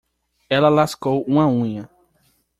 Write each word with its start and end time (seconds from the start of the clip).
Ela 0.55 0.67
lascou 0.77 1.23
uma 1.27 1.45
unha. 1.47 1.87